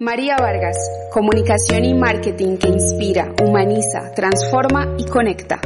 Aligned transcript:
María 0.00 0.36
Vargas, 0.38 0.76
comunicación 1.12 1.84
y 1.84 1.92
marketing 1.92 2.56
que 2.56 2.68
inspira, 2.68 3.34
humaniza, 3.42 4.12
transforma 4.14 4.94
y 4.96 5.04
conecta. 5.04 5.60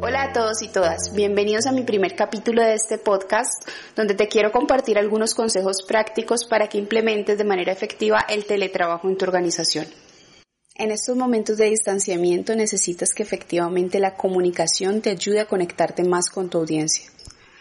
Hola 0.00 0.24
a 0.24 0.32
todos 0.32 0.60
y 0.62 0.66
todas, 0.66 1.14
bienvenidos 1.14 1.66
a 1.68 1.72
mi 1.72 1.84
primer 1.84 2.16
capítulo 2.16 2.60
de 2.60 2.74
este 2.74 2.98
podcast 2.98 3.52
donde 3.94 4.14
te 4.14 4.26
quiero 4.26 4.50
compartir 4.50 4.98
algunos 4.98 5.36
consejos 5.36 5.84
prácticos 5.86 6.44
para 6.44 6.66
que 6.66 6.78
implementes 6.78 7.38
de 7.38 7.44
manera 7.44 7.70
efectiva 7.70 8.26
el 8.28 8.46
teletrabajo 8.46 9.08
en 9.08 9.16
tu 9.16 9.24
organización. 9.24 9.86
En 10.74 10.90
estos 10.90 11.16
momentos 11.16 11.56
de 11.56 11.66
distanciamiento 11.66 12.56
necesitas 12.56 13.10
que 13.14 13.22
efectivamente 13.22 14.00
la 14.00 14.16
comunicación 14.16 15.02
te 15.02 15.10
ayude 15.10 15.38
a 15.38 15.46
conectarte 15.46 16.02
más 16.02 16.30
con 16.30 16.50
tu 16.50 16.58
audiencia. 16.58 17.08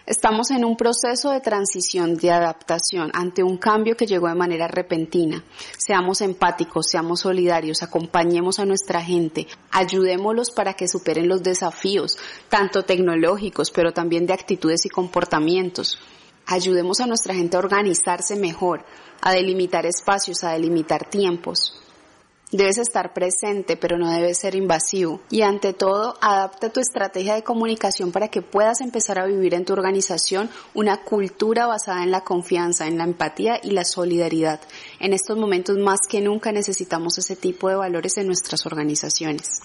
Estamos 0.08 0.52
en 0.52 0.64
un 0.64 0.78
proceso 0.78 1.32
de 1.32 1.42
transición, 1.42 2.16
de 2.16 2.32
adaptación 2.32 3.12
ante 3.14 3.44
un 3.44 3.58
cambio 3.58 3.98
que 3.98 4.05
llegó 4.05 4.30
de 4.30 4.36
manera 4.36 4.66
repentina. 4.66 5.44
Seamos 5.78 6.22
empáticos, 6.22 6.86
seamos 6.90 7.20
solidarios, 7.20 7.84
acompañemos 7.84 8.58
a 8.59 8.66
nuestra 8.66 9.04
gente, 9.04 9.48
ayudémoslos 9.70 10.52
para 10.52 10.76
que 10.76 10.88
superen 10.88 11.28
los 11.28 11.44
desafíos, 11.44 12.17
tanto 12.48 12.84
tecnológicos, 12.86 13.70
pero 13.70 13.91
también 13.91 14.26
de 14.26 14.31
actitudes 14.31 14.86
y 14.86 14.90
comportamientos. 14.90 16.00
Ayudemos 16.45 17.02
a 17.02 17.05
nuestra 17.05 17.36
gente 17.36 17.58
a 17.58 17.59
organizarse 17.59 18.38
mejor, 18.38 18.86
a 19.20 19.34
delimitar 19.34 19.86
espacios, 19.86 20.45
a 20.45 20.53
delimitar 20.53 21.09
tiempos. 21.09 21.84
Debes 22.52 22.78
estar 22.78 23.14
presente, 23.14 23.76
pero 23.76 23.98
no 23.98 24.10
debes 24.10 24.40
ser 24.40 24.56
invasivo. 24.56 25.20
Y 25.30 25.42
ante 25.42 25.74
todo, 25.74 26.16
adapta 26.22 26.72
tu 26.72 26.80
estrategia 26.80 27.36
de 27.36 27.44
comunicación 27.44 28.14
para 28.14 28.30
que 28.30 28.42
puedas 28.42 28.80
empezar 28.80 29.20
a 29.20 29.26
vivir 29.26 29.54
en 29.54 29.66
tu 29.66 29.73
organización 29.73 30.50
una 30.73 31.04
cultura 31.04 31.68
basada 31.68 32.04
en 32.04 32.12
la 32.12 32.22
confianza, 32.22 32.88
en 32.88 32.98
la 32.98 33.04
empatía 33.04 33.60
y 33.62 33.72
la 33.72 33.84
solidaridad. 33.84 34.62
En 35.02 35.12
estos 35.12 35.38
momentos 35.38 35.78
más 35.78 36.00
que 36.08 36.22
nunca 36.22 36.54
necesitamos 36.54 37.18
ese 37.18 37.36
tipo 37.36 37.68
de 37.68 37.76
valores 37.76 38.16
en 38.16 38.28
nuestras 38.28 38.66
organizaciones. 38.66 39.61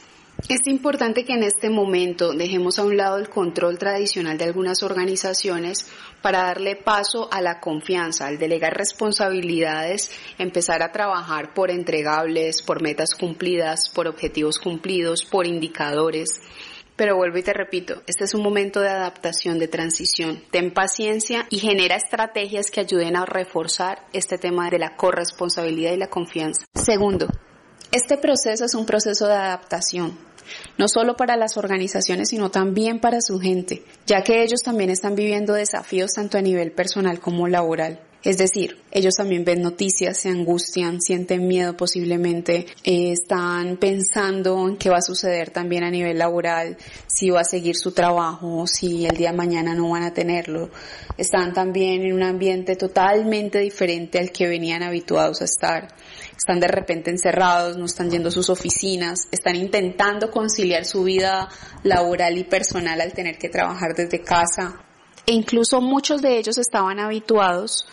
Es 0.49 0.67
importante 0.67 1.25
que 1.25 1.35
en 1.35 1.45
este 1.45 1.71
momento 1.71 2.33
dejemos 2.33 2.79
a 2.79 2.85
un 2.85 2.97
lado 2.97 3.17
el 3.17 3.29
control 3.29 3.79
tradicional 3.79 4.39
de 4.39 4.45
algunas 4.45 4.83
organizaciones 4.83 5.87
para 6.21 6.43
darle 6.43 6.75
paso 6.75 7.29
a 7.33 7.41
la 7.41 7.61
confianza, 7.61 8.27
al 8.27 8.39
delegar 8.39 8.77
responsabilidades, 8.77 10.11
empezar 10.39 10.83
a 10.83 10.91
trabajar 10.91 11.55
por 11.55 11.71
entregables, 11.71 12.61
por 12.63 12.83
metas 12.83 13.15
cumplidas, 13.15 13.89
por 13.95 14.09
objetivos 14.09 14.59
cumplidos, 14.59 15.25
por 15.25 15.47
indicadores. 15.47 16.41
Pero 16.97 17.17
vuelvo 17.17 17.39
y 17.39 17.43
te 17.43 17.53
repito, 17.53 18.03
este 18.07 18.25
es 18.25 18.35
un 18.35 18.43
momento 18.43 18.81
de 18.81 18.91
adaptación, 18.91 19.59
de 19.59 19.69
transición. 19.69 20.43
Ten 20.51 20.73
paciencia 20.73 21.47
y 21.51 21.59
genera 21.59 21.97
estrategias 21.97 22.71
que 22.71 22.81
ayuden 22.81 23.17
a 23.17 23.25
reforzar 23.25 24.07
este 24.13 24.39
tema 24.39 24.69
de 24.71 24.79
la 24.79 24.97
corresponsabilidad 24.97 25.93
y 25.93 25.97
la 25.97 26.11
confianza. 26.11 26.67
Segundo, 26.75 27.29
este 27.93 28.17
proceso 28.17 28.65
es 28.65 28.75
un 28.75 28.87
proceso 28.87 29.27
de 29.27 29.35
adaptación, 29.35 30.19
no 30.79 30.89
solo 30.89 31.15
para 31.15 31.37
las 31.37 31.59
organizaciones, 31.59 32.31
sino 32.31 32.51
también 32.51 33.01
para 33.01 33.21
su 33.21 33.39
gente, 33.39 33.85
ya 34.07 34.23
que 34.23 34.43
ellos 34.43 34.63
también 34.63 34.89
están 34.89 35.15
viviendo 35.15 35.53
desafíos 35.53 36.13
tanto 36.15 36.39
a 36.39 36.43
nivel 36.43 36.73
personal 36.73 37.21
como 37.21 37.49
laboral. 37.49 38.01
Es 38.25 38.39
decir, 38.39 38.79
ellos 38.93 39.15
también 39.15 39.45
ven 39.45 39.63
noticias, 39.63 40.17
se 40.17 40.29
angustian, 40.29 41.01
sienten 41.01 41.49
miedo 41.49 41.77
posiblemente, 41.77 42.67
eh, 42.85 43.11
están 43.11 43.79
pensando 43.79 44.69
en 44.69 44.77
qué 44.77 44.91
va 44.91 44.99
a 44.99 45.03
suceder 45.03 45.51
también 45.51 45.83
a 45.83 45.91
nivel 45.91 46.19
laboral, 46.19 46.77
si 47.09 47.31
va 47.31 47.41
a 47.41 47.45
seguir 47.45 47.75
su 47.75 47.91
trabajo, 47.91 48.65
si 48.69 49.07
el 49.07 49.17
día 49.17 49.33
de 49.33 49.37
mañana 49.37 49.75
no 49.75 49.91
van 49.91 50.05
a 50.05 50.15
tenerlo. 50.15 50.71
Están 51.19 51.53
también 51.53 52.03
en 52.03 52.13
un 52.13 52.23
ambiente 52.23 52.77
totalmente 52.77 53.59
diferente 53.59 54.21
al 54.21 54.31
que 54.31 54.47
venían 54.47 54.85
habituados 54.85 55.41
a 55.41 55.47
estar. 55.47 55.89
Están 56.37 56.61
de 56.61 56.69
repente 56.69 57.11
encerrados, 57.11 57.77
no 57.77 57.87
están 57.87 58.09
yendo 58.09 58.29
a 58.29 58.33
sus 58.33 58.51
oficinas, 58.51 59.27
están 59.33 59.57
intentando 59.57 60.31
conciliar 60.31 60.85
su 60.85 61.03
vida 61.03 61.49
laboral 61.83 62.39
y 62.39 62.45
personal 62.45 63.01
al 63.01 63.13
tener 63.13 63.37
que 63.37 63.49
trabajar 63.49 63.97
desde 63.97 64.21
casa. 64.21 64.81
E 65.27 65.33
incluso 65.33 65.81
muchos 65.81 66.23
de 66.23 66.39
ellos 66.39 66.59
estaban 66.59 67.01
habituados 67.01 67.87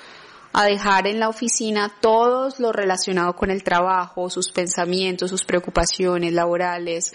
a 0.51 0.65
dejar 0.65 1.07
en 1.07 1.19
la 1.19 1.29
oficina 1.29 1.91
todo 2.01 2.49
lo 2.57 2.71
relacionado 2.71 3.35
con 3.35 3.51
el 3.51 3.63
trabajo, 3.63 4.29
sus 4.29 4.51
pensamientos, 4.51 5.29
sus 5.29 5.43
preocupaciones 5.43 6.33
laborales 6.33 7.13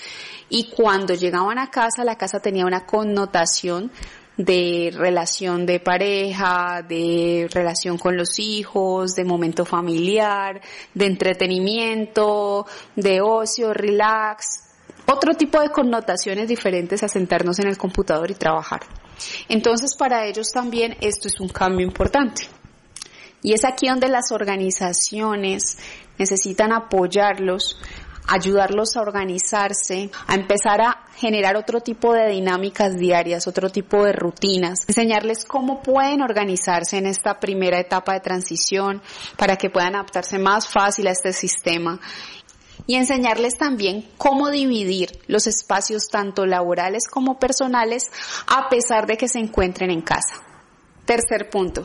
y 0.49 0.71
cuando 0.71 1.15
llegaban 1.15 1.59
a 1.59 1.71
casa 1.71 2.05
la 2.05 2.17
casa 2.17 2.41
tenía 2.41 2.65
una 2.65 2.87
connotación 2.87 3.91
de 4.37 4.93
relación 4.93 5.65
de 5.65 5.78
pareja, 5.78 6.83
de 6.87 7.49
relación 7.53 7.99
con 7.99 8.17
los 8.17 8.39
hijos, 8.39 9.15
de 9.15 9.25
momento 9.25 9.65
familiar, 9.65 10.61
de 10.93 11.06
entretenimiento, 11.06 12.66
de 12.97 13.21
ocio, 13.21 13.72
relax, 13.72 14.65
otro 15.06 15.34
tipo 15.34 15.61
de 15.61 15.71
connotaciones 15.71 16.49
diferentes 16.49 17.03
a 17.03 17.09
sentarnos 17.09 17.59
en 17.59 17.69
el 17.69 17.78
computador 17.78 18.31
y 18.31 18.34
trabajar. 18.34 18.81
Entonces 19.49 19.95
para 19.95 20.27
ellos 20.27 20.51
también 20.53 20.97
esto 21.01 21.28
es 21.28 21.39
un 21.41 21.49
cambio 21.49 21.87
importante. 21.87 22.49
Y 23.44 23.53
es 23.53 23.66
aquí 23.66 23.88
donde 23.88 24.09
las 24.09 24.32
organizaciones 24.32 25.77
necesitan 26.16 26.72
apoyarlos, 26.72 27.78
ayudarlos 28.27 28.97
a 28.97 29.03
organizarse, 29.03 30.10
a 30.27 30.34
empezar 30.34 30.81
a 30.81 31.05
generar 31.16 31.54
otro 31.54 31.81
tipo 31.81 32.15
de 32.15 32.31
dinámicas 32.31 32.97
diarias, 32.97 33.47
otro 33.47 33.69
tipo 33.69 34.03
de 34.03 34.15
rutinas, 34.15 34.78
enseñarles 34.88 35.44
cómo 35.44 35.83
pueden 35.83 36.22
organizarse 36.22 36.97
en 36.97 37.04
esta 37.04 37.38
primera 37.38 37.78
etapa 37.78 38.15
de 38.15 38.21
transición 38.21 39.03
para 39.37 39.56
que 39.56 39.69
puedan 39.69 39.94
adaptarse 39.94 40.38
más 40.38 40.66
fácil 40.66 41.06
a 41.06 41.10
este 41.10 41.34
sistema 41.34 42.00
y 42.87 42.94
enseñarles 42.94 43.59
también 43.59 44.09
cómo 44.16 44.49
dividir 44.49 45.21
los 45.27 45.47
espacios 45.47 46.09
tanto 46.09 46.47
laborales 46.47 47.09
como 47.10 47.38
personales 47.38 48.10
a 48.47 48.71
pesar 48.71 49.06
de 49.06 49.19
que 49.19 49.28
se 49.28 49.38
encuentren 49.38 49.91
en 49.91 50.00
casa. 50.00 50.43
Tercer 51.04 51.50
punto, 51.50 51.83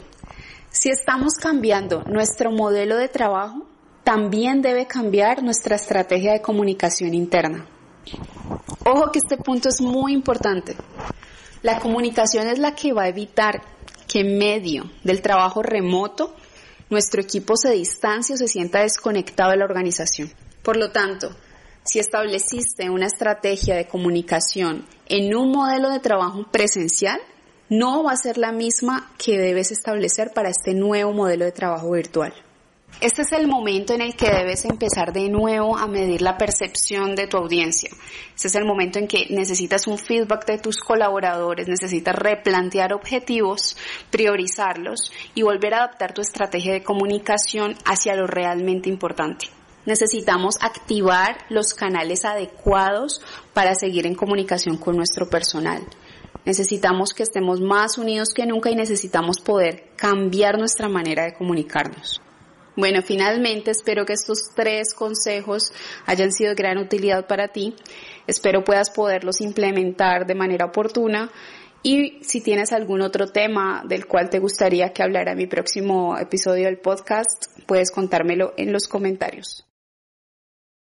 si 0.71 0.89
estamos 0.89 1.33
cambiando 1.33 2.03
nuestro 2.03 2.51
modelo 2.51 2.97
de 2.97 3.07
trabajo, 3.07 3.65
también 4.03 4.61
debe 4.61 4.87
cambiar 4.87 5.43
nuestra 5.43 5.75
estrategia 5.75 6.33
de 6.33 6.41
comunicación 6.41 7.13
interna. 7.13 7.67
Ojo 8.85 9.11
que 9.11 9.19
este 9.19 9.37
punto 9.37 9.69
es 9.69 9.81
muy 9.81 10.13
importante. 10.13 10.75
La 11.61 11.79
comunicación 11.79 12.47
es 12.47 12.59
la 12.59 12.75
que 12.75 12.93
va 12.93 13.03
a 13.03 13.09
evitar 13.09 13.61
que 14.07 14.21
en 14.21 14.37
medio 14.37 14.89
del 15.03 15.21
trabajo 15.21 15.61
remoto 15.61 16.33
nuestro 16.89 17.21
equipo 17.21 17.55
se 17.55 17.71
distancie 17.71 18.35
o 18.35 18.37
se 18.37 18.47
sienta 18.47 18.81
desconectado 18.81 19.51
de 19.51 19.57
la 19.57 19.65
organización. 19.65 20.31
Por 20.63 20.77
lo 20.77 20.91
tanto, 20.91 21.29
si 21.83 21.99
estableciste 21.99 22.89
una 22.89 23.07
estrategia 23.07 23.75
de 23.75 23.87
comunicación 23.87 24.85
en 25.07 25.35
un 25.35 25.51
modelo 25.51 25.89
de 25.89 25.99
trabajo 25.99 26.45
presencial, 26.51 27.19
no 27.69 28.03
va 28.03 28.13
a 28.13 28.17
ser 28.17 28.37
la 28.37 28.51
misma 28.51 29.11
que 29.17 29.37
debes 29.37 29.71
establecer 29.71 30.31
para 30.33 30.49
este 30.49 30.73
nuevo 30.73 31.13
modelo 31.13 31.45
de 31.45 31.51
trabajo 31.51 31.91
virtual. 31.91 32.33
Este 33.01 33.21
es 33.21 33.31
el 33.31 33.47
momento 33.47 33.93
en 33.93 34.01
el 34.01 34.15
que 34.15 34.29
debes 34.29 34.65
empezar 34.65 35.13
de 35.13 35.29
nuevo 35.29 35.77
a 35.77 35.87
medir 35.87 36.21
la 36.21 36.37
percepción 36.37 37.15
de 37.15 37.27
tu 37.27 37.37
audiencia. 37.37 37.89
Este 38.35 38.49
es 38.49 38.55
el 38.55 38.65
momento 38.65 38.99
en 38.99 39.07
que 39.07 39.27
necesitas 39.29 39.87
un 39.87 39.97
feedback 39.97 40.45
de 40.45 40.57
tus 40.57 40.79
colaboradores, 40.79 41.69
necesitas 41.69 42.15
replantear 42.15 42.91
objetivos, 42.91 43.77
priorizarlos 44.09 45.13
y 45.33 45.43
volver 45.43 45.75
a 45.75 45.83
adaptar 45.83 46.13
tu 46.13 46.21
estrategia 46.21 46.73
de 46.73 46.83
comunicación 46.83 47.75
hacia 47.85 48.15
lo 48.15 48.27
realmente 48.27 48.89
importante. 48.89 49.45
Necesitamos 49.85 50.55
activar 50.59 51.37
los 51.49 51.73
canales 51.73 52.25
adecuados 52.25 53.21
para 53.53 53.75
seguir 53.75 54.07
en 54.07 54.15
comunicación 54.15 54.77
con 54.77 54.97
nuestro 54.97 55.29
personal. 55.29 55.83
Necesitamos 56.45 57.13
que 57.13 57.23
estemos 57.23 57.61
más 57.61 57.97
unidos 57.97 58.33
que 58.33 58.45
nunca 58.45 58.69
y 58.69 58.75
necesitamos 58.75 59.39
poder 59.39 59.89
cambiar 59.95 60.57
nuestra 60.57 60.89
manera 60.89 61.25
de 61.25 61.33
comunicarnos. 61.33 62.21
Bueno, 62.75 63.01
finalmente 63.01 63.71
espero 63.71 64.05
que 64.05 64.13
estos 64.13 64.51
tres 64.55 64.93
consejos 64.93 65.73
hayan 66.05 66.31
sido 66.31 66.51
de 66.51 66.55
gran 66.55 66.77
utilidad 66.77 67.27
para 67.27 67.49
ti. 67.49 67.75
Espero 68.25 68.63
puedas 68.63 68.89
poderlos 68.89 69.41
implementar 69.41 70.25
de 70.25 70.35
manera 70.35 70.65
oportuna 70.65 71.29
y 71.83 72.19
si 72.23 72.41
tienes 72.41 72.71
algún 72.71 73.01
otro 73.01 73.27
tema 73.27 73.83
del 73.85 74.05
cual 74.05 74.29
te 74.29 74.39
gustaría 74.39 74.93
que 74.93 75.03
hablara 75.03 75.31
en 75.31 75.37
mi 75.37 75.47
próximo 75.47 76.17
episodio 76.17 76.65
del 76.65 76.79
podcast, 76.79 77.47
puedes 77.65 77.91
contármelo 77.91 78.53
en 78.57 78.71
los 78.71 78.87
comentarios. 78.87 79.68